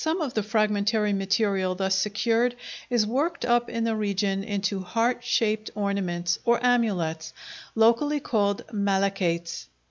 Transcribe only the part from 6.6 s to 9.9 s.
amulets, locally called malacates.